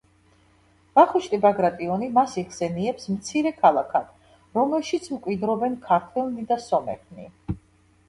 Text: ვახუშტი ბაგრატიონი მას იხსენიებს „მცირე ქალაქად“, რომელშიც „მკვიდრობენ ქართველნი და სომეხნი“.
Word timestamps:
ვახუშტი 0.99 1.39
ბაგრატიონი 1.43 2.09
მას 2.15 2.33
იხსენიებს 2.43 3.07
„მცირე 3.19 3.53
ქალაქად“, 3.61 4.11
რომელშიც 4.59 5.09
„მკვიდრობენ 5.21 5.81
ქართველნი 5.89 6.51
და 6.55 6.63
სომეხნი“. 6.69 7.33